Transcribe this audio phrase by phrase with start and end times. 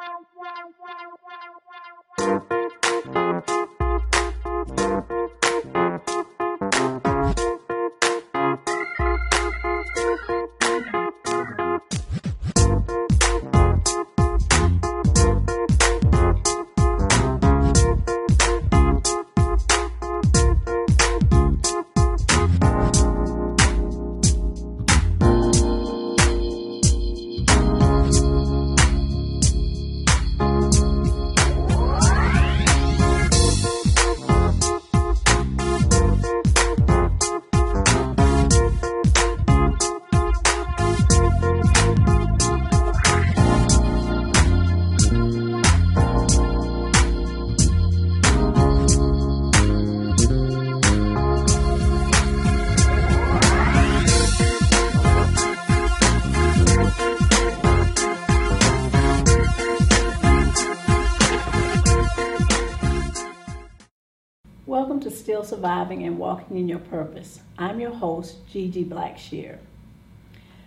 [0.00, 0.26] Thank
[5.10, 5.29] you.
[64.66, 67.40] Welcome to Still Surviving and Walking in Your Purpose.
[67.56, 69.56] I'm your host, Gigi Blackshear.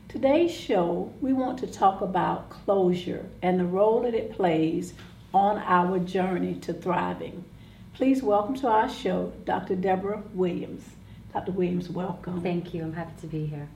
[0.09, 4.95] Today's show, we want to talk about closure and the role that it plays
[5.31, 7.45] on our journey to thriving.
[7.93, 9.75] Please welcome to our show Dr.
[9.75, 10.83] Deborah Williams.
[11.31, 11.51] Dr.
[11.51, 12.41] Williams, welcome.
[12.41, 12.81] Thank you.
[12.81, 13.69] I'm happy to be here.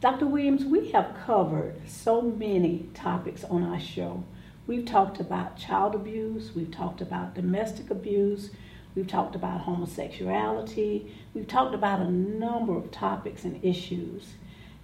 [0.00, 0.26] Dr.
[0.26, 4.24] Williams, we have covered so many topics on our show.
[4.66, 8.50] We've talked about child abuse, we've talked about domestic abuse,
[8.94, 11.12] We've talked about homosexuality.
[11.34, 14.34] We've talked about a number of topics and issues.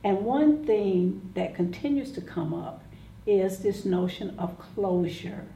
[0.02, 2.82] And one thing that continues to come up
[3.26, 5.46] is this notion of closure.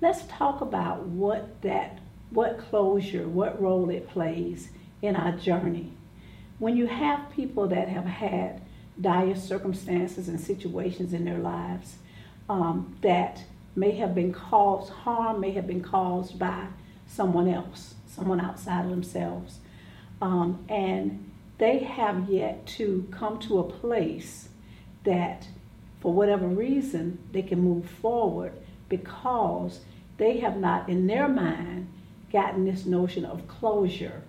[0.00, 1.98] Let's talk about what that
[2.30, 4.68] what closure, what role it plays
[5.00, 5.92] in our journey.
[6.58, 8.60] When you have people that have had
[9.00, 11.96] dire circumstances and situations in their lives
[12.48, 13.42] um, that
[13.74, 16.66] may have been caused, harm may have been caused by
[17.08, 19.58] someone else, someone outside of themselves.
[20.20, 24.48] Um, and they have yet to come to a place
[25.04, 25.48] that,
[26.00, 28.52] for whatever reason, they can move forward
[28.88, 29.80] because
[30.18, 31.88] they have not, in their mind,
[32.32, 34.22] gotten this notion of closure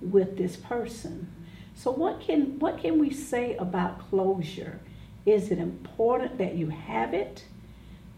[0.00, 1.30] with this person.
[1.74, 4.80] So, what can, what can we say about closure?
[5.24, 7.44] Is it important that you have it?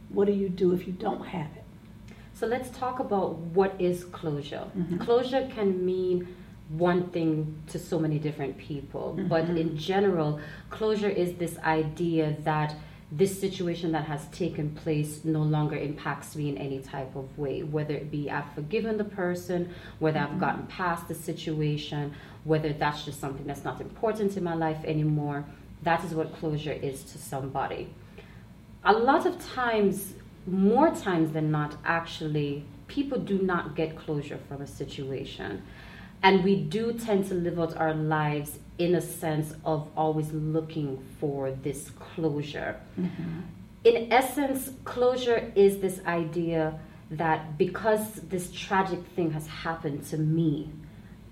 [0.09, 1.63] What do you do if you don't have it?
[2.34, 4.65] So let's talk about what is closure.
[4.77, 4.99] Mm-hmm.
[4.99, 6.34] Closure can mean
[6.69, 9.28] one thing to so many different people, mm-hmm.
[9.28, 10.41] but in general,
[10.71, 12.75] closure is this idea that
[13.12, 17.62] this situation that has taken place no longer impacts me in any type of way,
[17.62, 20.34] whether it be I've forgiven the person, whether mm-hmm.
[20.34, 24.83] I've gotten past the situation, whether that's just something that's not important in my life
[24.84, 25.44] anymore.
[25.84, 27.91] That is what closure is to somebody.
[28.84, 30.15] A lot of times,
[30.47, 35.62] more times than not, actually, people do not get closure from a situation.
[36.22, 41.05] And we do tend to live out our lives in a sense of always looking
[41.21, 42.81] for this closure.
[42.99, 43.41] Mm-hmm.
[43.84, 46.78] In essence, closure is this idea
[47.11, 50.71] that because this tragic thing has happened to me,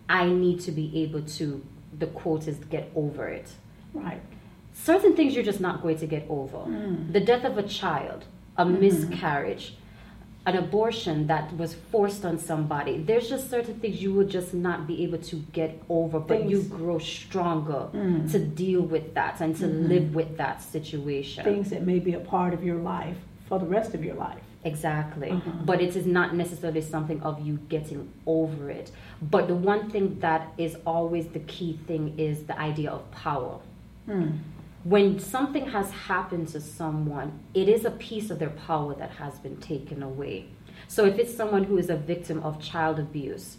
[0.08, 1.64] I need to be able to,
[1.98, 3.48] the quote is, get over it.
[3.94, 4.20] Right.
[4.74, 6.58] Certain things you're just not going to get over.
[6.58, 7.12] Mm.
[7.12, 8.24] The death of a child,
[8.56, 8.80] a mm-hmm.
[8.80, 9.76] miscarriage,
[10.44, 12.98] an abortion that was forced on somebody.
[12.98, 16.50] There's just certain things you will just not be able to get over, but things.
[16.50, 18.30] you grow stronger mm.
[18.32, 19.88] to deal with that and to mm-hmm.
[19.88, 21.44] live with that situation.
[21.44, 23.16] Things that may be a part of your life
[23.48, 24.42] for the rest of your life.
[24.64, 25.30] Exactly.
[25.30, 25.50] Uh-huh.
[25.64, 28.92] But it is not necessarily something of you getting over it.
[29.20, 33.60] But the one thing that is always the key thing is the idea of power.
[34.08, 34.38] Mm
[34.84, 39.38] when something has happened to someone, it is a piece of their power that has
[39.38, 40.46] been taken away.
[40.88, 43.58] So if it's someone who is a victim of child abuse,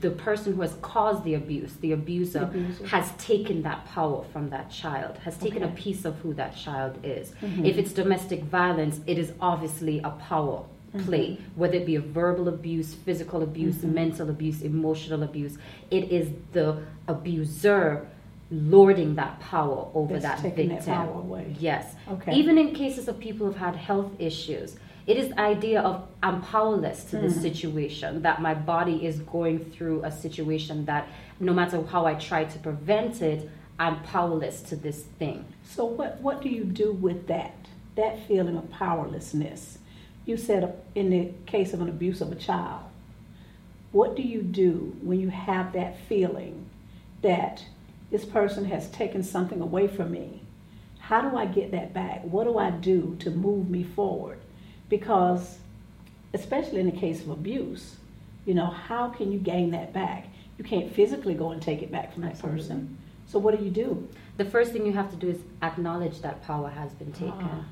[0.00, 2.86] the person who has caused the abuse, the abuser, the abuser.
[2.88, 5.72] has taken that power from that child, has taken okay.
[5.72, 7.32] a piece of who that child is.
[7.40, 7.64] Mm-hmm.
[7.64, 11.06] If it's domestic violence, it is obviously a power mm-hmm.
[11.06, 11.58] play, mm-hmm.
[11.58, 13.94] whether it be a verbal abuse, physical abuse, mm-hmm.
[13.94, 15.56] mental abuse, emotional abuse.
[15.90, 18.08] It is the abuser
[18.50, 20.68] lording that power over that victim.
[20.68, 21.94] That yes.
[22.10, 22.34] Okay.
[22.34, 26.42] Even in cases of people who've had health issues, it is the idea of I'm
[26.42, 27.22] powerless to mm.
[27.22, 31.08] this situation, that my body is going through a situation that
[31.40, 35.44] no matter how I try to prevent it, I'm powerless to this thing.
[35.64, 37.54] So what what do you do with that?
[37.96, 39.78] That feeling of powerlessness.
[40.24, 42.82] You said in the case of an abuse of a child.
[43.92, 46.66] What do you do when you have that feeling
[47.22, 47.64] that
[48.10, 50.42] this person has taken something away from me.
[50.98, 52.22] How do I get that back?
[52.24, 54.38] What do I do to move me forward?
[54.88, 55.58] because,
[56.34, 57.96] especially in the case of abuse,
[58.44, 60.26] you know, how can you gain that back?
[60.56, 62.60] You can't physically go and take it back from that Absolutely.
[62.60, 62.98] person.
[63.26, 64.08] So what do you do?
[64.38, 67.34] The first thing you have to do is acknowledge that power has been taken.
[67.42, 67.64] Ah.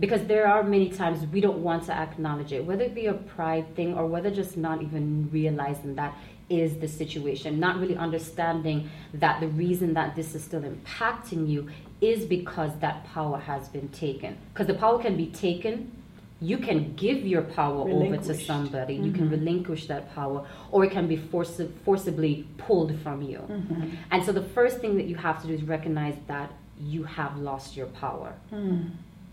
[0.00, 3.14] Because there are many times we don't want to acknowledge it, whether it be a
[3.14, 6.16] pride thing or whether just not even realizing that
[6.48, 11.68] is the situation, not really understanding that the reason that this is still impacting you
[12.00, 14.36] is because that power has been taken.
[14.52, 15.92] Because the power can be taken,
[16.40, 19.32] you can give your power over to somebody, you can Mhm.
[19.32, 23.40] relinquish that power, or it can be forci- forcibly pulled from you.
[23.48, 23.90] Mhm.
[24.10, 27.36] And so the first thing that you have to do is recognize that you have
[27.38, 28.34] lost your power.
[28.52, 28.90] Mm.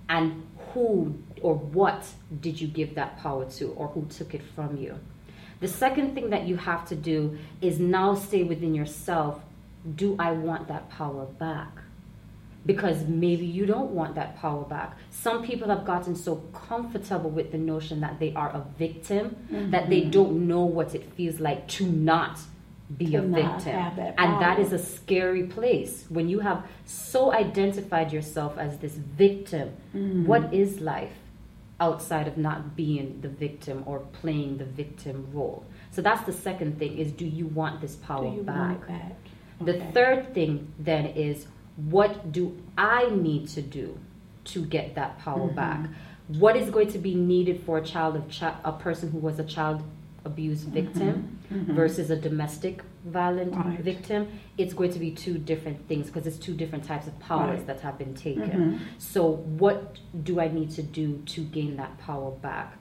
[0.09, 4.77] And who or what did you give that power to, or who took it from
[4.77, 4.95] you?
[5.59, 9.39] The second thing that you have to do is now say within yourself,
[9.95, 11.69] do I want that power back?
[12.65, 14.97] Because maybe you don't want that power back.
[15.11, 16.37] Some people have gotten so
[16.67, 19.35] comfortable with the notion that they are a victim
[19.71, 20.11] that they Mhm.
[20.11, 22.39] don't know what it feels like to not
[22.97, 23.73] be To a victim.
[23.95, 28.95] that and that is a scary place when you have so identified yourself as this
[28.95, 29.69] victim.
[29.93, 30.25] Mhm.
[30.25, 31.13] What is life
[31.79, 35.65] outside of not being the victim or playing the victim role?
[35.91, 38.57] So that's the second thing is do you want this power back?
[38.57, 39.15] want it back?
[39.61, 39.91] The Okay.
[39.93, 43.97] third thing then is what do I need to do
[44.45, 45.55] to get that power Mhm.
[45.55, 45.89] back?
[46.39, 49.37] What is going to be needed for a child of chi- a person who was
[49.39, 49.83] a child
[50.23, 51.75] abuse victim Mhm.
[51.75, 53.79] versus a domestic violent Right.
[53.79, 54.27] victim?
[54.57, 57.67] It's going to be two different things because it's two different types of powers Right.
[57.67, 58.49] that have been taken.
[58.49, 58.79] Mhm.
[58.97, 62.77] So what do I need to do to gain that power back?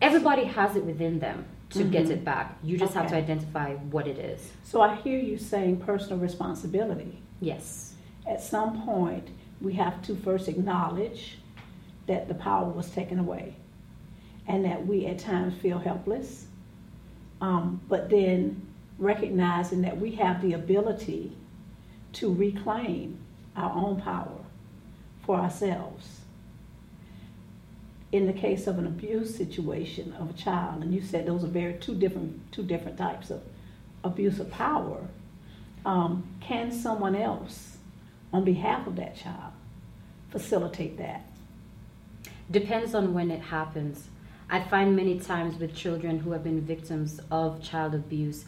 [0.00, 2.10] Everybody has it within them to get Mhm.
[2.10, 2.56] it back.
[2.62, 4.52] You just have to identify what it is.
[4.64, 7.18] So I hear you saying personal responsibility.
[7.40, 7.94] Yes.
[8.26, 9.28] At some point,
[9.60, 11.38] we have to first acknowledge
[12.06, 13.54] that the power was taken away
[14.46, 16.46] and that we at times feel helpless.
[17.40, 18.62] Um, but then
[19.02, 21.32] recognizing that we have the ability
[22.12, 23.18] to reclaim
[23.56, 24.38] our own power
[25.24, 26.20] for ourselves.
[28.12, 31.48] In the case of an abuse situation of a child, and you said those are
[31.48, 33.42] very two different two different types of
[34.04, 35.08] abuse of power.
[35.84, 37.78] Um, can someone else,
[38.32, 39.52] on behalf of that child,
[40.30, 41.24] facilitate that?
[42.50, 44.08] Depends on when it happens.
[44.50, 48.44] I find many times with children who have been victims of child abuse,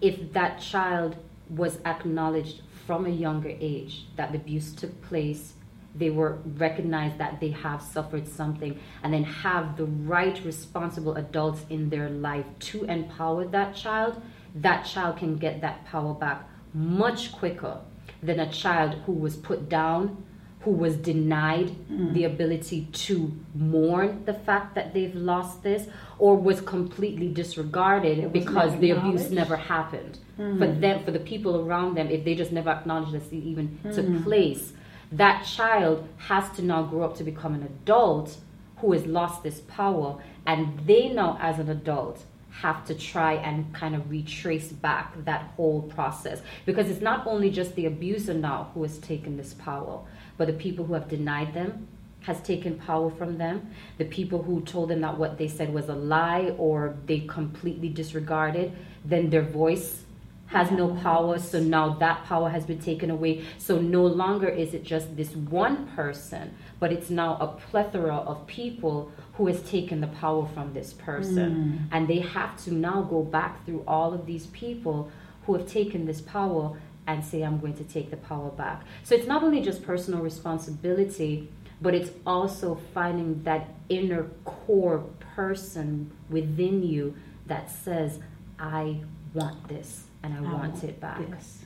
[0.00, 1.16] if that child
[1.48, 5.54] was acknowledged from a younger age that the abuse took place,
[5.94, 11.64] they were recognized that they have suffered something, and then have the right responsible adults
[11.70, 14.20] in their life to empower that child,
[14.54, 17.80] that child can get that power back much quicker
[18.22, 20.22] than a child who was put down,
[20.66, 21.70] who was denied
[22.14, 25.86] the ability to mourn the fact that they've lost this,
[26.18, 30.18] or was completely disregarded because the abuse never happened.
[30.36, 30.80] For Mhm.
[30.80, 33.94] them, for the people around them, if they just never acknowledged this even Mhm.
[33.94, 34.72] took place,
[35.12, 38.38] that child has to now grow up to become an adult
[38.78, 42.24] who has lost this power, and they now, as an adult,
[42.62, 47.50] have to try and kind of retrace back that whole process because it's not only
[47.50, 50.00] just the abuser now who has taken this power,
[50.38, 51.86] but the people who have denied them
[52.22, 53.70] has taken power from them.
[53.98, 57.88] The people who told them that what they said was a lie or they completely
[57.88, 58.72] disregarded,
[59.04, 60.02] then their voice
[60.46, 61.38] has no power.
[61.38, 63.44] So now that power has been taken away.
[63.58, 68.46] So no longer is it just this one person, but it's now a plethora of
[68.46, 71.88] people who has taken the power from this person.
[71.90, 71.94] Mm.
[71.94, 75.10] And they have to now go back through all of these people
[75.44, 78.82] who have taken this power and say, I'm going to take the power back.
[79.04, 81.48] So it's not only just personal responsibility,
[81.80, 87.14] but it's also finding that inner core person within you
[87.46, 88.18] that says,
[88.58, 89.00] I
[89.34, 91.30] want this and I, want, it back.
[91.30, 91.64] This.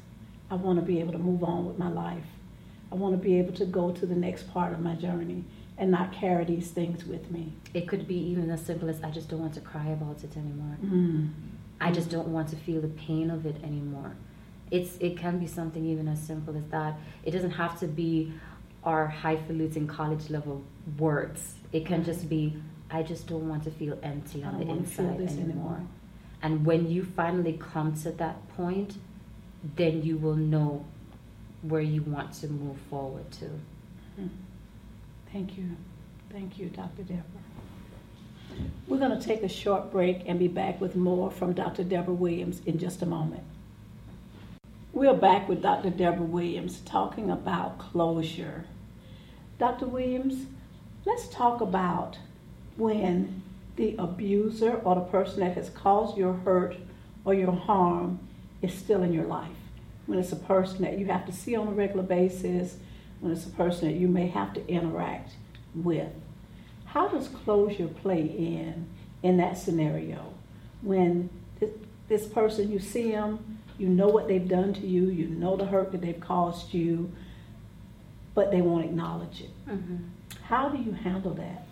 [0.51, 2.25] I want to be able to move on with my life.
[2.91, 5.45] I want to be able to go to the next part of my journey
[5.81, 7.55] and not carry these things with me.
[7.73, 10.37] It could be even as simple as I just don't want to cry about it
[10.37, 10.77] anymore.
[10.85, 11.31] Mm.
[11.81, 14.15] I just don't want to feel the pain of it anymore.
[14.71, 16.99] It's it can be something even as simple as that.
[17.25, 18.33] It doesn't have to be
[18.85, 20.63] our highfalutin college level
[20.99, 21.55] words.
[21.73, 24.91] It can just be I just don't want to feel empty on the want to
[24.91, 25.45] feel inside anymore.
[25.45, 25.81] anymore.
[26.43, 28.99] And when you finally come to that point,
[29.77, 30.85] then you will know
[31.63, 33.49] where you want to move forward to.
[35.33, 35.77] Thank you.
[36.33, 37.03] Thank you, Dr.
[37.03, 37.25] Deborah.
[38.89, 41.85] We're going to take a short break and be back with more from Dr.
[41.85, 43.45] Deborah Williams in just a moment.
[44.93, 45.91] We're back with Dr.
[45.91, 48.65] Deborah Williams talking about closure.
[49.59, 49.87] Dr.
[49.87, 50.47] Williams,
[51.05, 52.19] let's talk about
[52.77, 53.43] when
[53.77, 56.77] the abuser or the person that has caused your hurt
[57.25, 58.19] or your harm
[58.63, 59.49] is still in your life.
[60.07, 62.77] When it's a person that you have to see on a regular basis,
[63.21, 65.33] when it's a person that you may have to interact
[65.75, 66.13] with.
[66.87, 68.87] How does closure play in
[69.23, 70.35] in that scenario?
[70.83, 71.31] When
[72.09, 75.67] this person, you see them, you know what they've done to you, you know the
[75.67, 77.13] hurt that they've caused you,
[78.35, 79.51] but they won't acknowledge it.
[79.69, 79.97] Mm-hmm.
[80.43, 81.67] How do you handle that?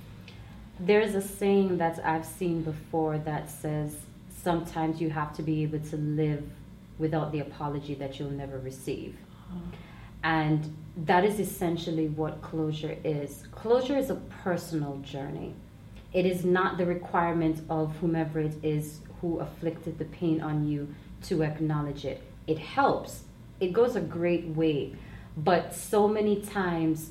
[0.79, 3.97] There's a saying that I've seen before that says
[4.43, 6.49] sometimes you have to be able to live
[6.99, 9.17] without the apology that you'll never receive.
[9.51, 9.77] Uh-huh.
[10.23, 13.45] And that is essentially what closure is.
[13.53, 15.55] Closure is a personal journey.
[16.13, 20.95] It is not the requirement of whomever it is who afflicted the pain on you
[21.25, 22.23] to acknowledge it.
[22.47, 23.25] It helps,
[23.61, 24.95] it goes a great way,
[25.37, 27.11] but so many times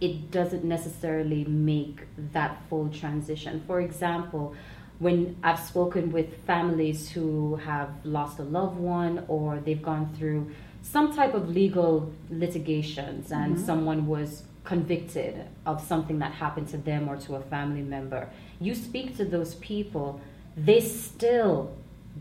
[0.00, 2.00] it doesn't necessarily make
[2.32, 3.62] that full transition.
[3.66, 4.54] For example,
[4.98, 10.50] when I've spoken with families who have lost a loved one or they've gone through
[10.82, 13.64] some type of legal litigations and mm-hmm.
[13.64, 18.28] someone was convicted of something that happened to them or to a family member,
[18.60, 20.20] you speak to those people,
[20.56, 21.74] they still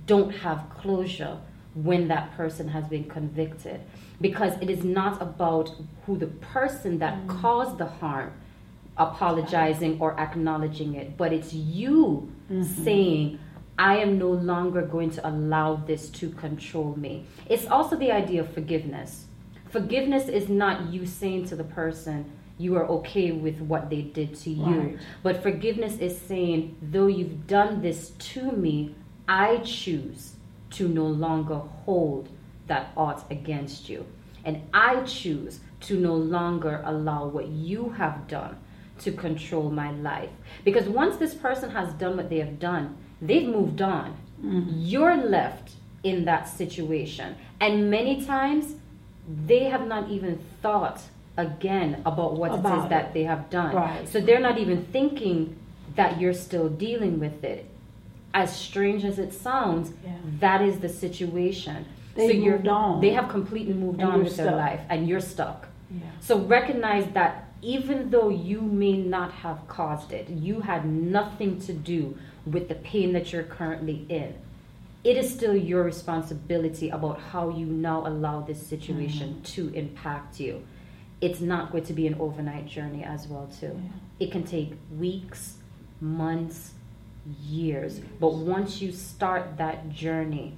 [0.05, 1.37] don't have closure
[1.73, 3.81] when that person has been convicted
[4.19, 5.71] because it is not about
[6.05, 7.41] who the person that mm.
[7.41, 8.31] caused the harm
[8.97, 12.83] apologizing or acknowledging it but it's you mm-hmm.
[12.83, 13.39] saying
[13.81, 17.25] I am no longer going to allow this to control me.
[17.49, 19.25] It's also the idea of forgiveness.
[19.71, 24.35] Forgiveness is not you saying to the person, you are okay with what they did
[24.41, 24.79] to you.
[24.79, 24.97] Right.
[25.23, 28.93] But forgiveness is saying, though you've done this to me,
[29.27, 30.33] I choose
[30.77, 32.29] to no longer hold
[32.67, 34.05] that ought against you.
[34.45, 38.57] And I choose to no longer allow what you have done
[38.99, 40.29] to control my life.
[40.63, 44.17] Because once this person has done what they have done, they've moved on.
[44.43, 44.71] Mm-hmm.
[44.75, 45.71] You're left
[46.03, 47.35] in that situation.
[47.59, 48.75] And many times,
[49.45, 51.01] they have not even thought
[51.37, 53.75] again about what about it is that they have done.
[53.75, 54.07] Right.
[54.07, 55.55] So they're not even thinking
[55.95, 57.65] that you're still dealing with it.
[58.33, 60.15] As strange as it sounds, yeah.
[60.39, 61.85] that is the situation.
[62.15, 63.01] They so you're on.
[63.01, 64.45] They have completely moved and on with stuck.
[64.45, 65.67] their life, and you're stuck.
[65.89, 66.03] Yeah.
[66.21, 71.73] So recognize that even though you may not have caused it, you had nothing to
[71.73, 74.35] do with the pain that you're currently in.
[75.03, 79.41] It is still your responsibility about how you now allow this situation mm-hmm.
[79.43, 80.63] to impact you
[81.21, 83.79] it's not going to be an overnight journey as well too.
[83.81, 84.25] Yeah.
[84.25, 85.57] It can take weeks,
[86.01, 86.71] months,
[87.47, 87.99] years.
[87.99, 88.07] years.
[88.19, 90.55] But once you start that journey,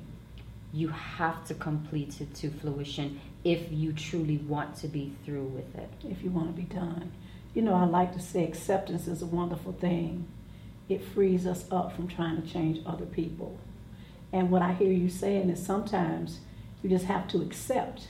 [0.71, 5.75] you have to complete it to fruition if you truly want to be through with
[5.75, 5.89] it.
[6.03, 7.11] If you want to be done.
[7.53, 10.27] You know, I like to say acceptance is a wonderful thing.
[10.89, 13.57] It frees us up from trying to change other people.
[14.31, 16.39] And what I hear you saying is sometimes
[16.81, 18.07] you just have to accept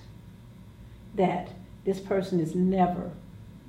[1.16, 1.50] that
[1.84, 3.12] this person is never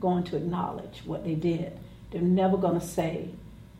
[0.00, 1.78] going to acknowledge what they did.
[2.11, 3.30] They're never going to say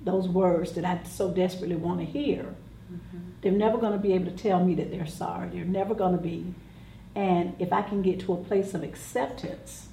[0.02, 2.54] those words that I so desperately want to hear.
[2.92, 3.18] Mm-hmm.
[3.40, 5.50] They're never going to be able to tell me that they're sorry.
[5.50, 6.54] They're never going to be.
[7.14, 9.88] And if I can get to a place of acceptance,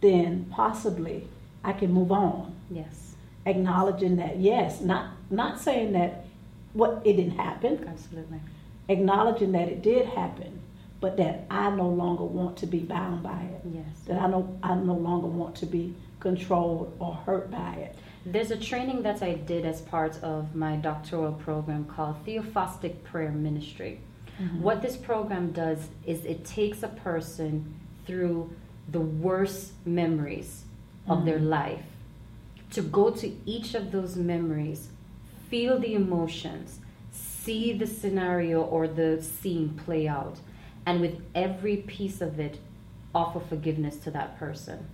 [0.00, 1.28] then possibly
[1.62, 2.54] I can move on.
[2.70, 3.14] Yes.
[3.44, 6.26] Acknowledging that, yes, not not saying that
[6.72, 7.84] what it didn't happen.
[7.88, 8.40] Absolutely.
[8.88, 10.60] Acknowledging that it did happen,
[11.00, 13.60] but that I no longer want to be bound by it.
[13.72, 13.86] Yes.
[14.06, 17.96] That I no I no longer want to be controlled or hurt by it.
[18.24, 23.30] There's a training that I did as part of my doctoral program called Theophostic Prayer
[23.30, 24.00] Ministry.
[24.40, 24.62] Mm-hmm.
[24.62, 27.74] What this program does is it takes a person
[28.06, 28.54] through
[28.90, 30.64] the worst memories
[31.08, 31.26] of mm-hmm.
[31.26, 31.84] their life
[32.70, 34.88] to go to each of those memories,
[35.48, 40.38] feel the emotions, see the scenario or the scene play out,
[40.84, 42.58] and with every piece of it,
[43.14, 44.86] offer forgiveness to that person.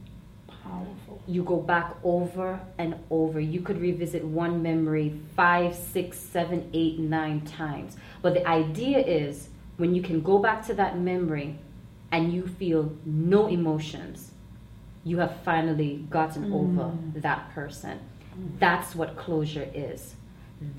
[0.62, 1.22] Powerful.
[1.26, 3.40] You go back over and over.
[3.40, 7.96] You could revisit one memory five, six, seven, eight, nine times.
[8.20, 11.58] But the idea is when you can go back to that memory
[12.10, 14.32] and you feel no emotions,
[15.04, 16.54] you have finally gotten mm.
[16.54, 17.98] over that person.
[18.38, 18.58] Mm.
[18.58, 20.14] That's what closure is.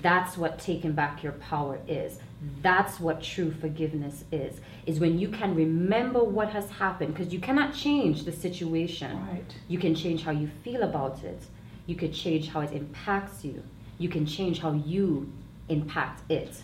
[0.00, 2.18] That's what taking back your power is.
[2.62, 4.60] That's what true forgiveness is.
[4.86, 9.18] Is when you can remember what has happened because you cannot change the situation.
[9.28, 9.54] Right.
[9.68, 11.42] You can change how you feel about it.
[11.86, 13.62] You can change how it impacts you.
[13.98, 15.32] You can change how you
[15.68, 16.62] impact it.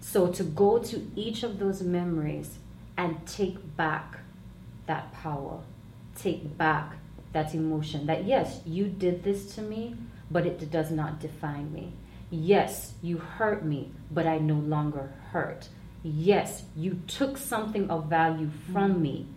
[0.00, 2.58] So to go to each of those memories
[2.96, 4.18] and take back
[4.86, 5.60] that power,
[6.16, 6.96] take back
[7.32, 9.96] that emotion that yes, you did this to me,
[10.30, 11.92] but it does not define me.
[12.34, 15.68] Yes, you hurt me, but I no longer hurt.
[16.02, 19.28] Yes, you took something of value from me,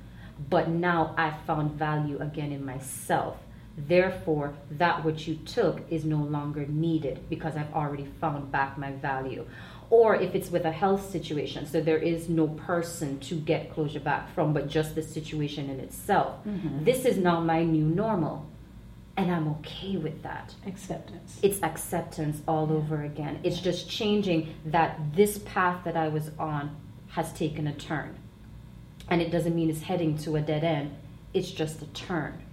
[0.50, 3.38] but now I found value again in myself.
[3.78, 8.92] Therefore, that which you took is no longer needed because I've already found back my
[8.94, 9.46] value.
[9.92, 14.00] Or if it's with a health situation, so there is no person to get closure
[14.00, 16.44] back from, but just the situation in itself.
[16.46, 16.84] Mhm.
[16.84, 18.48] This is now my new normal.
[19.18, 20.54] And I'm okay with that.
[20.68, 21.40] Acceptance.
[21.42, 23.40] It's acceptance all over again.
[23.44, 26.76] It's just changing that this path that I was on
[27.10, 28.16] has taken a turn.
[29.10, 30.96] And it doesn't mean it's heading to a dead end,
[31.34, 32.44] it's just a turn.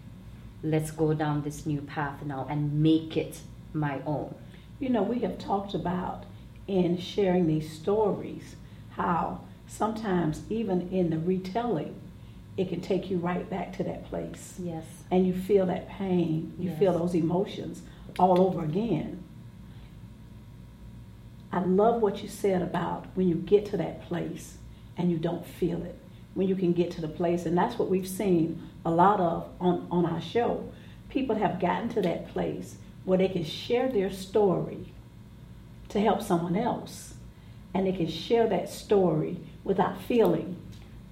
[0.62, 3.40] Let's go down this new path now and make it
[3.74, 4.34] my own.
[4.80, 6.24] You know, we have talked about
[6.66, 8.56] in sharing these stories
[8.90, 12.00] how sometimes, even in the retelling,
[12.56, 14.54] it can take you right back to that place.
[14.62, 14.84] Yes.
[15.10, 16.78] And you feel that pain, you Yes.
[16.78, 17.82] feel those emotions
[18.18, 19.22] all over again.
[21.52, 24.58] I love what you said about when you get to that place
[24.96, 25.98] and you don't feel it.
[26.34, 29.48] When you can get to the place, and that's what we've seen a lot of
[29.60, 30.68] on, on our show.
[31.10, 34.92] People have gotten to that place where they can share their story
[35.90, 37.14] to help someone else.
[37.72, 40.56] And they can share that story without feeling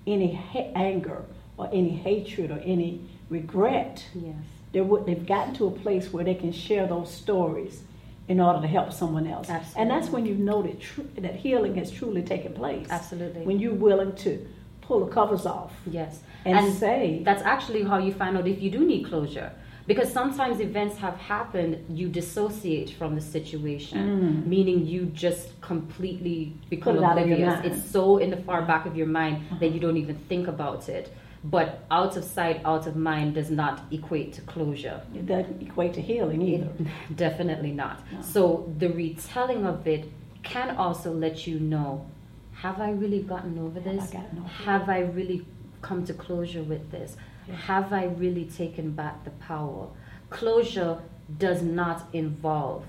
[0.07, 1.25] any ha- anger
[1.57, 4.05] or any hatred or any regret.
[4.15, 4.35] Yes.
[4.73, 7.83] They're, wo- they've gotten to a place where they can share those stories
[8.29, 9.49] in order to help someone else.
[9.77, 12.87] And that's when you know that, tru- that healing has truly taken place.
[12.89, 13.43] Absolutely.
[13.43, 14.47] When you're willing to
[14.81, 16.21] pull the covers off Yes.
[16.45, 19.53] and, say, that's actually how you find out if you do need closure.
[19.87, 24.47] Because sometimes events have happened, you dissociate from the situation, Mm.
[24.47, 27.55] meaning you just completely become it out of your oblivious.
[27.59, 27.69] Uh-huh.
[27.69, 30.89] It's so in the far back of your mind that you don't even think about
[30.89, 31.13] it.
[31.45, 35.01] But out of sight, out of mind does not equate to closure.
[35.15, 36.71] it doesn't equate to healing either.
[36.79, 37.97] It- definitely not.
[38.13, 38.21] No.
[38.23, 40.05] So the retelling of it
[40.45, 42.07] can also let you know
[42.55, 44.11] have I really gotten over Have I this?
[44.11, 44.49] gotten over?
[44.49, 45.45] Have I really
[45.81, 47.17] come to closure with this?
[47.51, 49.89] Have I really taken back the power?
[50.31, 51.01] Closure
[51.39, 52.85] does not involve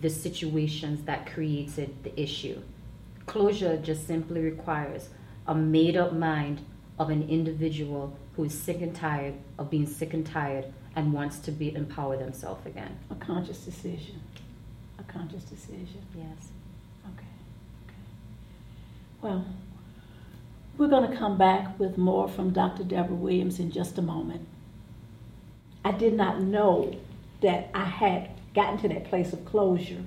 [0.00, 2.60] the situations that created the issue.
[3.26, 5.08] Closure just simply requires
[5.46, 6.60] a made up mind
[6.98, 11.38] of an individual who is sick and tired of being sick and tired and wants
[11.38, 12.96] to be empower themselves again.
[13.10, 14.20] A conscious decision.
[14.98, 16.02] A conscious decision.
[16.16, 16.48] Yes.
[17.14, 17.26] Okay.
[17.86, 17.94] Okay.
[19.20, 19.44] Well,
[20.76, 22.84] we're going to come back with more from Dr.
[22.84, 24.46] Deborah Williams in just a moment.
[25.84, 26.96] I did not know
[27.42, 30.02] that I had gotten to that place of closure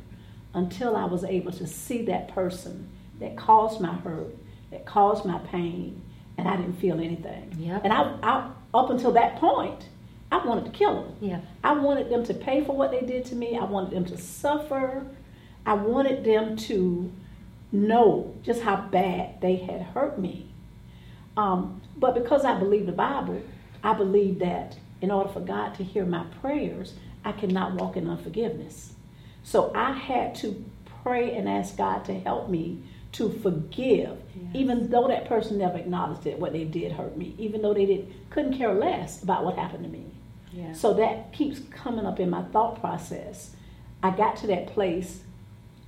[0.54, 4.36] until I was able to see that person that caused my hurt,
[4.72, 6.02] that caused my pain,
[6.38, 7.56] and I didn't feel anything.
[7.58, 7.82] Yep.
[7.84, 9.88] And I, I, up until that point,
[10.32, 11.16] I wanted to kill them.
[11.22, 11.40] Yeah.
[11.64, 13.58] I wanted them to pay for what they did to me.
[13.58, 15.06] I wanted them to suffer.
[15.66, 17.12] I wanted them to
[17.72, 20.50] know just how bad they had hurt me.
[21.38, 23.42] Um, but because I believe the Bible,
[23.84, 28.10] I believe that in order for God to hear my prayers, I cannot walk in
[28.10, 28.94] unforgiveness.
[29.44, 30.66] So I had to
[31.04, 32.82] pray and ask God to help me
[33.14, 34.46] to forgive, Yes.
[34.54, 37.86] even though that person never acknowledged that what they did hurt me, even though they
[37.86, 40.06] did, couldn't care less about what happened to me.
[40.52, 40.74] Yeah.
[40.74, 43.56] So that keeps coming up in my thought process.
[44.04, 45.22] I got to that place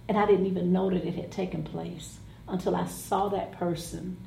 [0.07, 4.17] and I didn't even know that it had taken place until I saw that person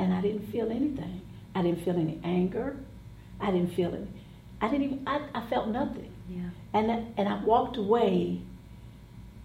[0.00, 1.20] and I didn't feel anything.
[1.54, 2.76] I didn't feel any anger.
[3.40, 4.08] I didn't feel it.
[4.60, 6.10] I didn't even, I, I felt nothing.
[6.28, 6.50] yeah.
[6.72, 8.40] And, that, and I walked away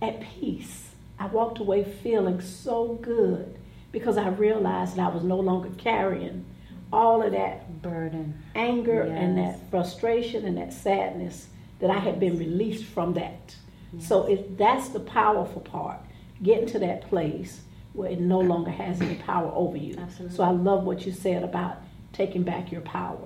[0.01, 0.91] at peace.
[1.19, 3.57] I walked away feeling so good
[3.91, 6.45] because I realized that I was no longer carrying
[6.91, 8.41] all of that Burden.
[8.53, 11.47] anger and that frustration and that sadness
[11.79, 13.55] that I had been released from that.
[13.99, 15.99] So it, that's the powerful part,
[16.43, 17.61] getting to that place
[17.95, 19.95] where it no longer has any power over you.
[19.97, 20.35] Absolutely.
[20.35, 21.77] So I love what you said about
[22.13, 23.17] taking back your power.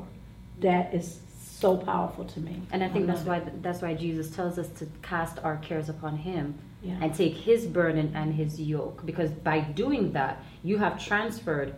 [0.60, 2.62] That is so powerful to me.
[2.72, 5.90] And I think that's love why that's why Jesus tells us to cast our cares
[5.90, 6.98] upon him Yeah.
[7.02, 11.74] and take his burden and his yoke because by doing that you have transferred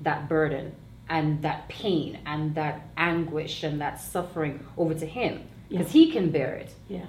[0.00, 0.74] that burden
[1.08, 6.00] and that pain and that anguish and that suffering over to him because Yeah.
[6.06, 6.74] he can bear it.
[6.88, 7.06] Yeah.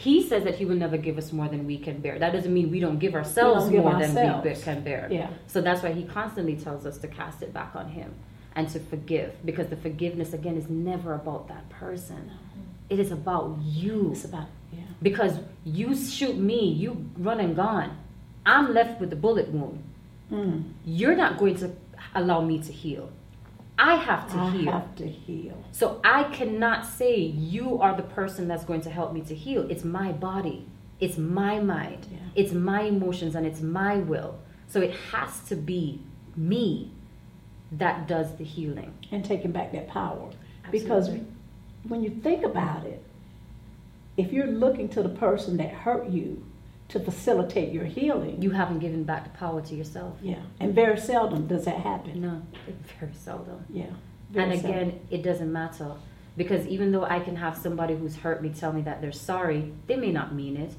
[0.00, 2.18] He says that he will never give us more than we can bear.
[2.18, 5.06] That doesn't mean we don't give ourselves don't give more than we can bear.
[5.10, 5.28] Yeah.
[5.46, 8.14] So that's why he constantly tells us to cast it back on him
[8.56, 12.30] and to forgive because the forgiveness again is never about that person.
[12.88, 14.12] It is about you.
[14.12, 14.84] It's about, yeah.
[15.02, 15.34] Because
[15.66, 17.98] you shoot me, you run and gone.
[18.46, 19.84] I'm left with the bullet wound.
[20.32, 20.64] Mm.
[20.86, 21.72] You're not going to
[22.14, 23.12] allow me to heal.
[23.82, 24.72] I have to I heal.
[24.72, 25.64] have to heal.
[25.72, 29.62] So I cannot say you are the person that's going to help me to heal.
[29.70, 30.66] It's my body,
[31.00, 32.18] it's my mind, Yeah.
[32.34, 34.38] it's my emotions, and it's my will.
[34.68, 36.02] So it has to be
[36.36, 36.92] me
[37.72, 38.92] that does the healing.
[39.12, 40.28] and taking back that power.
[40.70, 41.10] Because
[41.88, 43.02] when you think about it,
[44.16, 46.44] if you're looking to the person that hurt you
[46.90, 50.16] to facilitate your healing, You haven't given back the power to yourself.
[50.22, 52.20] yeah, and very seldom does that happen.
[52.20, 52.42] No,
[53.00, 53.64] very seldom.
[53.70, 53.86] Yeah,
[54.34, 55.00] And again, seldom.
[55.10, 55.92] it doesn't matter
[56.36, 59.72] because even though I can have somebody who's hurt me tell me that they're sorry,
[59.86, 60.72] they may not mean it,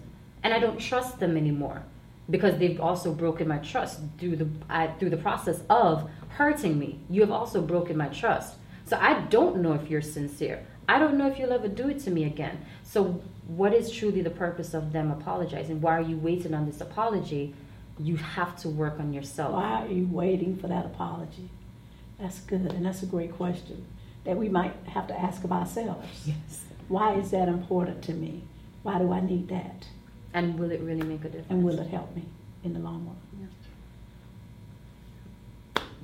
[0.44, 1.84] and I don't trust them anymore
[2.30, 7.00] because they've also broken my trust through the I, through the process of hurting me.
[7.10, 10.66] You have also broken my trust, so I don't know if you're sincere.
[10.90, 12.66] I don't know if you'll ever do it to me again.
[12.84, 13.22] So,
[13.58, 15.82] what is truly the purpose of them apologizing?
[15.82, 17.54] Why are you waiting on this apology?
[18.00, 19.54] You have to work on yourself.
[19.54, 21.50] why are you waiting for that apology?
[22.18, 23.86] That's good, and that's a great question
[24.24, 26.08] that we might have to ask of ourselves.
[26.26, 26.64] Yes.
[26.88, 28.44] Why is that important to me?
[28.84, 29.88] Why do I need that?
[30.34, 31.48] And will it really make a difference?
[31.50, 32.24] And will it help me
[32.64, 33.18] in the long run?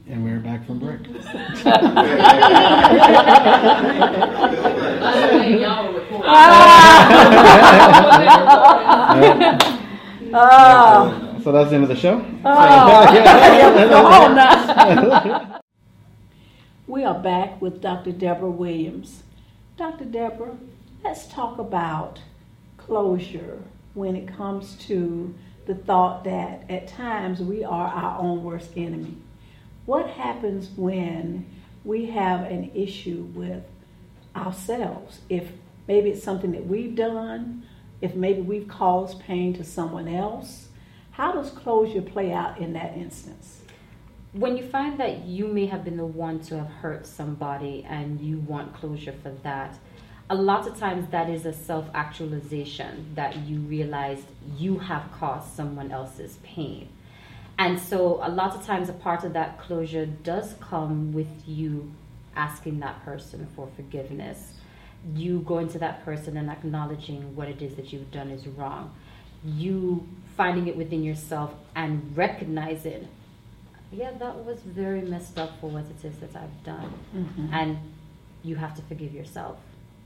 [0.10, 1.02] And we're back from break.
[10.34, 12.26] Oh, So that's the end of the show.
[12.44, 13.94] oh.
[16.88, 18.12] We are back with Dr.
[18.14, 19.24] Deborah Williams.
[19.78, 20.06] Dr.
[20.06, 20.58] Deborah,
[21.04, 22.22] let's talk about
[22.78, 23.62] closure
[23.94, 25.34] when it comes to
[25.66, 29.18] the thought that at times we are our own worst enemy.
[29.86, 31.46] What happens when
[31.84, 33.64] we have an issue with
[34.36, 35.20] ourselves?
[35.30, 35.52] If
[35.88, 37.64] maybe it's something that we've done,
[38.02, 40.68] if maybe we've caused pain to someone else,
[41.12, 43.62] how does closure play out in that instance?
[44.34, 48.22] when you find that you may have been the one to have hurt somebody and
[48.22, 49.78] you want closure for that,
[50.30, 54.24] a lot of times that is a self actualization that you realize
[54.58, 56.90] you have caused someone else's pain.
[57.58, 61.92] And so, a lot of times, a part of that closure does come with you
[62.36, 64.54] asking that person for forgiveness.
[65.16, 68.94] You going to that person and acknowledging what it is that you've done is wrong.
[69.46, 73.08] You finding it within yourself and recognizing
[73.92, 76.94] yeah, that was very messed up for what it is that I've done.
[77.16, 77.54] Mm-hmm.
[77.54, 77.78] And
[78.44, 79.58] you have to forgive yourself.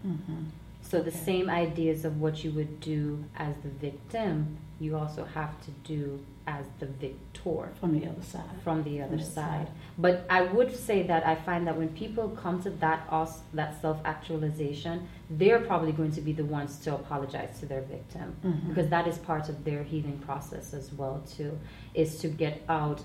[0.05, 0.43] Mm-hmm.
[0.83, 1.17] So the Okay.
[1.17, 6.19] same ideas of what you would do as the victim, you also have to do
[6.47, 8.41] as the victor From the other side.
[8.63, 9.67] from the other From the side.
[9.67, 9.67] side.
[9.97, 13.79] But I would say that I find that when people come to that os- that
[13.79, 18.69] self actualization, they're probably going to be the ones to apologize to their victim Mhm.
[18.69, 21.51] because that is part of their healing process as well too,
[21.93, 23.03] is to get out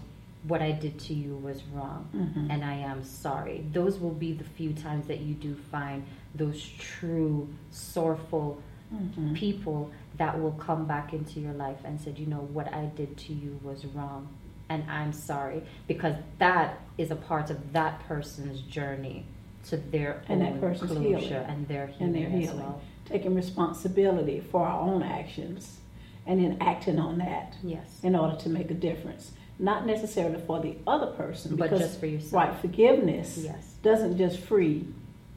[0.48, 2.50] what I did to you was wrong Mhm.
[2.52, 3.64] and I am sorry.
[3.72, 8.58] Those will be the few times that you do find those true sorrowful
[8.94, 9.34] Mhm.
[9.34, 13.16] people that will come back into your life and said, you know, what I did
[13.18, 14.28] to you was wrong
[14.68, 19.24] and I'm sorry because that is a part of that person's journey
[19.68, 21.32] to their And own that person's closure healing.
[21.34, 22.58] and their healing, And their as healing.
[22.66, 22.80] well.
[23.04, 25.78] Taking responsibility for our own actions
[26.26, 28.00] and then acting on that Yes.
[28.02, 29.32] in order to make a difference.
[29.58, 32.32] Not necessarily for the other person, But because just for yourself.
[32.32, 33.76] right forgiveness Yes.
[33.82, 34.86] doesn't just free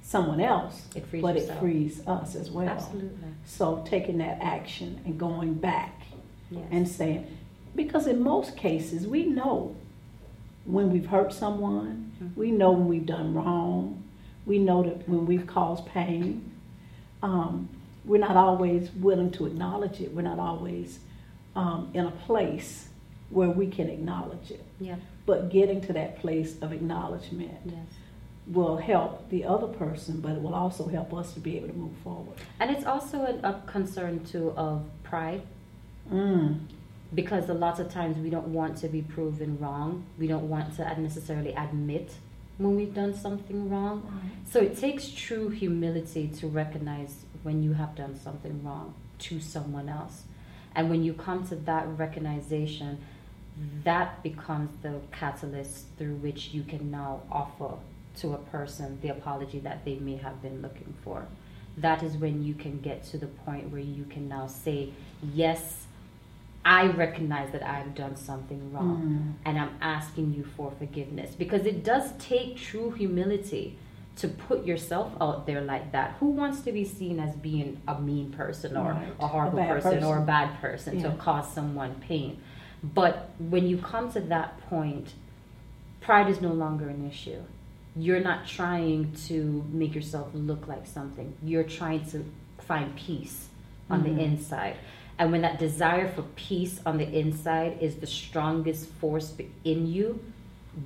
[0.10, 1.58] someone else, It but yourself.
[1.58, 2.68] it frees us as well.
[2.68, 3.30] Absolutely.
[3.46, 6.02] So taking that action and going back
[6.50, 6.64] Yes.
[6.72, 7.28] and saying,
[7.76, 9.76] because in most cases we know
[10.66, 12.36] when we've hurt someone, Mhm.
[12.36, 14.02] we know when we've done wrong,
[14.48, 16.42] we know that when we've caused pain.
[17.22, 17.70] Um,
[18.04, 20.16] we're not always willing to acknowledge it.
[20.16, 21.00] We're not always
[21.56, 22.90] um, in a place
[23.30, 24.64] where we can acknowledge it.
[24.80, 24.96] yeah.
[25.28, 27.76] But getting to that place of acknowledgement Yes.
[28.52, 31.74] Will help the other person, but it will also help us to be able to
[31.74, 32.36] move forward.
[32.60, 35.42] And it's also a, a concern too of pride
[36.12, 36.62] Mm.
[37.14, 40.06] because a lot of times we don't want to be proven wrong.
[40.18, 42.12] We don't want to necessarily admit
[42.58, 44.02] when we've done something wrong.
[44.50, 49.88] So it takes true humility to recognize when you have done something wrong to someone
[49.88, 50.24] else.
[50.76, 52.98] And when you come to that recognition,
[53.84, 57.76] that becomes the catalyst through which you can now offer
[58.18, 61.28] to a person the apology that they may have been looking for.
[61.78, 64.90] That is when you can get to the point where you can now say,
[65.34, 65.86] Yes,
[66.66, 69.48] I recognize that I've done something wrong Mm.
[69.48, 73.78] and I'm asking you for forgiveness because it does take true humility
[74.18, 76.16] to put yourself out there like that.
[76.20, 79.14] Who wants to be seen as being a mean person or Right.
[79.18, 81.12] a horrible A bad person, or a bad person Yeah.
[81.12, 82.42] to cause someone pain?
[82.84, 85.14] But when you come to that point,
[86.02, 87.42] pride is no longer an issue
[87.96, 91.36] you're not trying to make yourself look like something.
[91.44, 92.24] You're trying to
[92.60, 93.50] find peace
[93.90, 94.04] on Mhm.
[94.16, 94.76] the inside.
[95.18, 100.20] And when that desire for peace on the inside is the strongest force in you,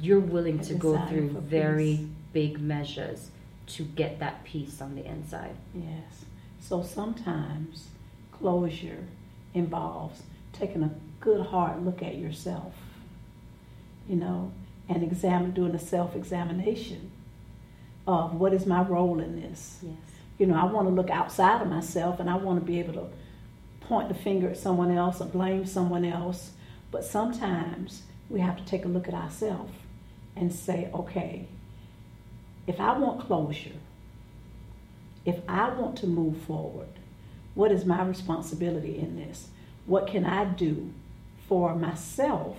[0.01, 2.07] you're willing to go through very peace.
[2.31, 3.29] big measures
[3.67, 5.55] to get that peace on the inside.
[5.75, 6.25] Yes.
[6.59, 7.89] So sometimes
[8.31, 9.05] closure
[9.53, 12.73] involves taking a good hard look at yourself,
[14.09, 14.51] you know,
[14.93, 17.11] and examine, doing a self examination
[18.07, 19.79] of what is my role in this.
[19.81, 19.93] Yes.
[20.37, 22.93] You know, I want to look outside of myself and I want to be able
[22.93, 23.07] to
[23.81, 26.51] point the finger at someone else or blame someone else.
[26.91, 29.73] But sometimes we have to take a look at ourselves
[30.35, 31.47] and say, okay,
[32.65, 33.77] if I want closure,
[35.25, 36.87] if I want to move forward,
[37.55, 39.47] what is my responsibility in this?
[39.85, 40.91] What can I do
[41.47, 42.57] for myself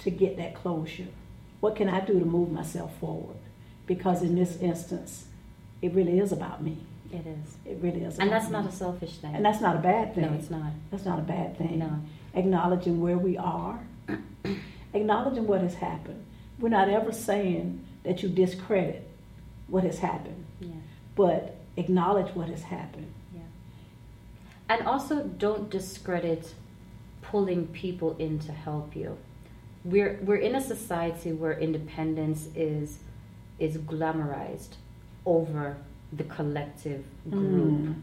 [0.00, 1.06] to get that closure?
[1.60, 3.36] What can I do to move myself forward?
[3.86, 5.26] Because in this instance,
[5.82, 6.76] it really is about me.
[7.12, 7.56] It is.
[7.64, 8.18] It really is.
[8.18, 9.34] And that's not a selfish thing.
[9.34, 10.26] And that's not a bad thing.
[10.26, 10.72] no, it's not.
[10.90, 11.78] That's not a bad thing.
[11.78, 12.00] No.
[12.34, 13.80] Acknowledging where we are,
[14.94, 16.24] acknowledging what has happened.
[16.58, 19.08] We're not ever saying that you discredit
[19.68, 20.70] what has happened, Yeah.
[21.14, 23.12] but acknowledge what has happened.
[23.34, 23.40] Yeah.
[24.68, 26.52] And also don't discredit
[27.22, 29.16] pulling people in to help you.
[29.84, 32.98] We're we're in a society where independence is
[33.58, 34.74] is glamorized
[35.24, 35.76] over
[36.12, 37.80] the collective group.
[37.80, 37.94] Mm.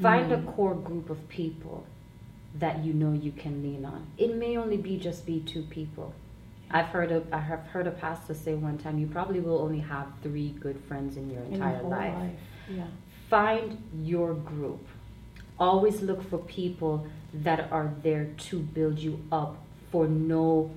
[0.00, 0.54] Find a Mm.
[0.54, 1.86] core group of people
[2.58, 4.06] that you know you can lean on.
[4.18, 6.12] It may only be just be two people.
[6.70, 9.80] I've heard a I have heard a pastor say one time, you probably will only
[9.80, 12.14] have three good friends in your entire whole life.
[12.14, 12.40] life.
[12.70, 12.86] Yeah.
[13.30, 14.84] Find your group.
[15.58, 19.56] Always look for people that are there to build you up
[19.90, 20.70] for no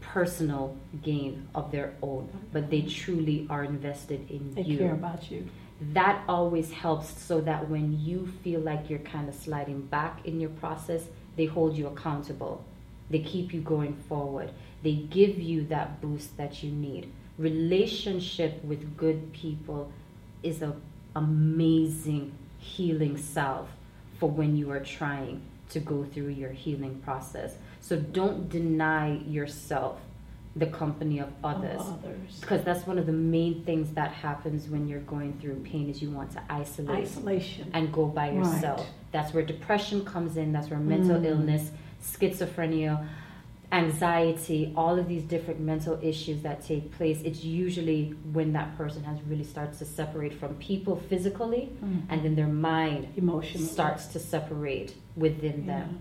[0.00, 4.78] personal gain of their own, but they truly are invested in They you.
[4.78, 5.48] care about you.
[5.92, 10.40] That always helps so that when you feel like you're kind of sliding back in
[10.40, 11.04] your process,
[11.36, 12.64] they hold you accountable.
[13.08, 14.50] They keep you going forward.
[14.82, 17.12] They give you that boost that you need.
[17.38, 19.90] Relationship with good people
[20.42, 20.74] is a
[21.16, 23.68] amazing healing salve
[24.18, 27.54] for when you are trying to go through your healing process.
[27.80, 29.98] So don't deny yourself
[30.56, 32.40] the company of others Of others.
[32.40, 36.02] because that's one of the main things that happens when you're going through pain is
[36.02, 37.70] you want to isolate Isolation.
[37.72, 38.80] and go by yourself.
[38.80, 38.88] Right.
[39.12, 41.24] That's where depression comes in, that's where mental Mm.
[41.24, 41.70] illness,
[42.02, 43.06] schizophrenia,
[43.72, 49.04] anxiety, all of these different mental issues that take place, it's usually when that person
[49.04, 52.02] has really starts to separate from people physically Mhm.
[52.08, 53.64] and then their mind Emotional.
[53.64, 55.78] starts to separate within Yeah.
[55.80, 55.98] them.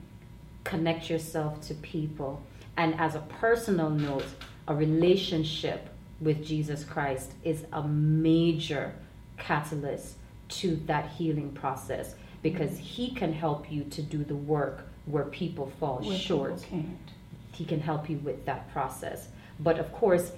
[0.69, 2.43] Connect yourself to people.
[2.77, 4.25] And as a personal note,
[4.67, 5.89] a relationship
[6.21, 8.93] with Jesus Christ is a major
[9.38, 10.17] catalyst
[10.49, 15.71] to that healing process because he can help you to do the work where people
[15.79, 17.12] fall Where short people can't.
[17.51, 19.29] he can help you with that process.
[19.60, 20.34] But of course,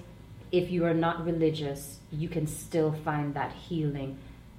[0.50, 4.16] if you are not religious, you can still find that healing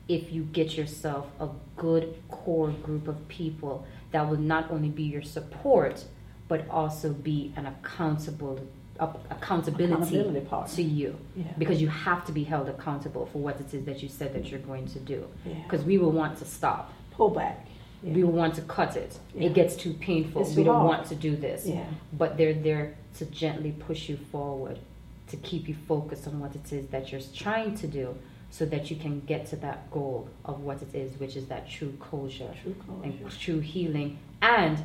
[0.07, 5.03] if you get yourself a good core group of people that will not only be
[5.03, 6.05] your support,
[6.47, 8.59] but also be an accountable
[8.99, 11.17] accountability, Accountability to you.
[11.35, 11.45] Yeah.
[11.57, 14.45] Because you have to be held accountable for what it is that you said that
[14.49, 15.27] you're going to do.
[15.45, 15.55] Yeah.
[15.63, 16.93] Because we will want to stop.
[17.11, 17.65] Pull back.
[18.03, 18.13] Yeah.
[18.13, 19.17] We will want to cut it.
[19.33, 19.47] Yeah.
[19.47, 20.43] It gets too painful.
[20.43, 20.87] It's we don't hard.
[20.87, 21.85] want to do this Yeah.
[22.13, 24.77] but they're there to gently push you forward,
[25.29, 28.15] to keep you focused on what it is that you're trying to do,
[28.53, 31.67] so that you can get to that goal of what it is, which is that
[31.67, 34.19] true closure True and true healing.
[34.43, 34.77] And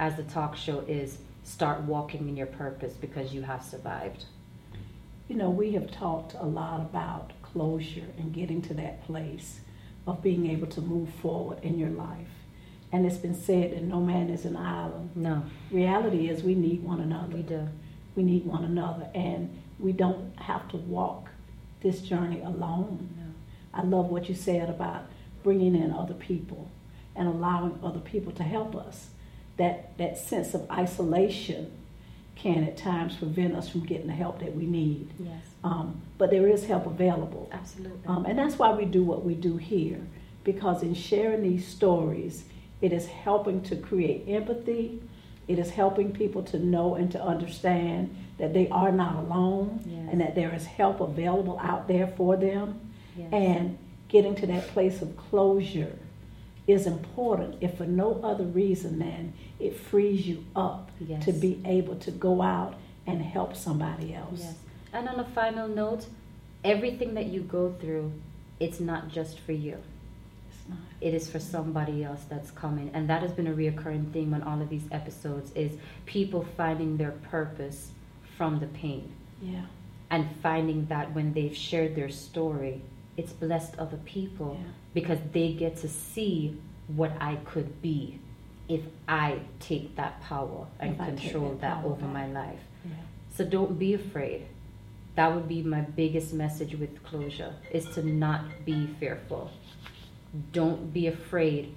[0.00, 4.24] as the talk show is, start walking in your purpose because you have survived.
[5.28, 9.60] You know, we have talked a lot about closure and getting to that place
[10.04, 12.34] of being able to move forward in your life.
[12.90, 15.10] And it's been said that no man is an island.
[15.14, 17.36] No, Reality is we need one another.
[17.36, 17.68] we do.
[18.16, 19.06] We need one another.
[19.14, 21.28] And we don't have to walk
[21.82, 23.08] this journey alone.
[23.74, 25.04] I love what you said about
[25.42, 26.70] bringing in other people
[27.16, 29.08] and allowing other people to help us.
[29.56, 31.70] That, that sense of isolation
[32.36, 35.10] can at times prevent us from getting the help that we need.
[35.18, 37.48] Yes, Um, but there is help available.
[37.52, 38.00] absolutely.
[38.06, 40.00] Um, and that's why we do what we do here,
[40.42, 42.44] because in sharing these stories,
[42.80, 45.02] it is helping to create empathy.
[45.46, 50.08] It is helping people to know and to understand that they are not alone Yes.
[50.10, 52.80] and that there is help available out there for them.
[53.16, 53.32] Yes.
[53.32, 53.78] And
[54.08, 55.96] getting to that place of closure
[56.66, 61.24] is important, if for no other reason than it frees you up Yes.
[61.24, 62.74] to be able to go out
[63.06, 64.54] and help somebody else.
[64.92, 66.06] And on a final note,
[66.64, 68.10] everything that you go through,
[68.58, 69.76] it's not just for you.
[71.00, 72.90] It is for somebody else that's coming.
[72.92, 75.72] And that has been a reoccurring theme on all of these episodes is
[76.06, 77.90] people finding their purpose
[78.36, 79.12] from the pain.
[79.40, 79.62] Yeah.
[80.10, 82.82] And finding that when they've shared their story,
[83.16, 84.68] it's blessed other people Yeah.
[84.94, 88.18] because they get to see what I could be
[88.68, 92.12] if I take that power and If control that over back.
[92.12, 92.60] my life.
[92.84, 92.92] Yeah.
[93.30, 94.46] So don't be afraid.
[95.14, 99.50] That would be my biggest message with closure is to not be fearful.
[100.52, 101.74] Don't be afraid.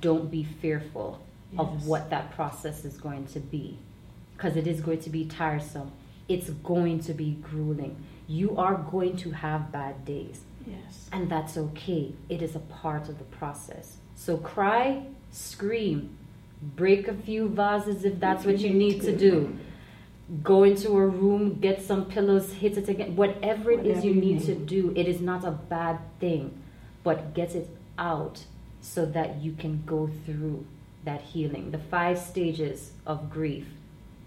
[0.00, 1.20] Don't be fearful
[1.52, 1.60] Yes.
[1.60, 3.78] of what that process is going to be.
[4.38, 5.90] Because it is going to be tiresome.
[6.28, 8.02] It's going to be grueling.
[8.26, 10.42] You are going to have bad days.
[10.66, 11.10] Yes.
[11.12, 12.12] And that's okay.
[12.28, 13.96] It is a part of the process.
[14.14, 16.16] So cry, scream,
[16.62, 19.58] break a few vases if that's what you need to do.
[20.42, 23.16] Go into a room, get some pillows, hit it again.
[23.16, 26.62] Whatever it is Whatever you you need to do, it is not a bad thing,
[27.02, 28.44] but get it out
[28.80, 30.64] so that you can go through
[31.04, 31.72] that healing.
[31.72, 33.66] The five stages of grief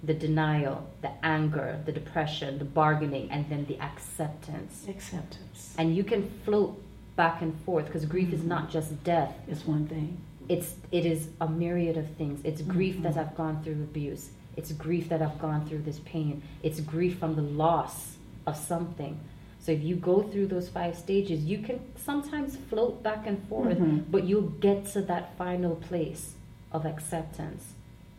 [0.04, 4.86] the denial, the anger, the depression, the bargaining, and then the acceptance.
[4.90, 5.76] Acceptance.
[5.78, 6.82] And you can float
[7.16, 9.34] back and forth because grief is not just death.
[9.48, 10.18] It's one thing.
[10.50, 12.42] it's it is a myriad of things.
[12.44, 13.18] It's grief that Mhm.
[13.22, 14.32] i've gone through abuse.
[14.58, 16.42] It's grief that i've gone through this pain.
[16.64, 19.18] It's grief from the loss of something.
[19.60, 23.78] So if you go through those five stages you can sometimes float back and forth
[23.78, 24.06] Mhm.
[24.10, 26.34] but you'll get to that final place
[26.74, 27.74] of acceptance.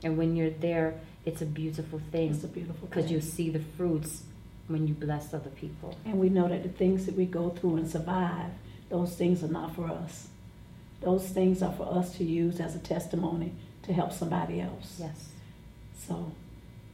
[0.04, 3.60] And when you're there it's a beautiful thing It's a beautiful because you see the
[3.76, 4.22] fruits
[4.68, 7.76] when you bless other people And we know that the things that we go through
[7.76, 8.50] and survive,
[8.88, 10.28] those things are not for us.
[11.00, 13.52] Those things are for us to use as a testimony
[13.84, 14.96] to help somebody else.
[15.00, 15.28] yes
[16.06, 16.32] So,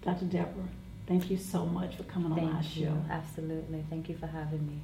[0.02, 0.24] Dr.
[0.26, 0.68] Deborah,
[1.06, 2.86] thank you so much for coming on our you.
[2.86, 3.02] show.
[3.10, 3.84] Absolutely.
[3.90, 4.78] Thank you for having me.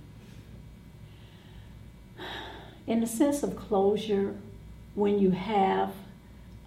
[2.87, 4.35] In the sense of closure,
[4.94, 5.92] when you have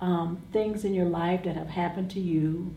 [0.01, 2.73] um, things in your life that have happened to you,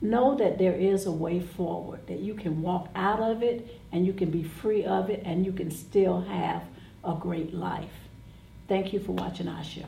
[0.00, 4.06] know that there is a way forward, that you can walk out of it and
[4.06, 6.62] you can be free of it and you can still have
[7.04, 7.90] a great life.
[8.68, 9.86] Thank you for watching our show.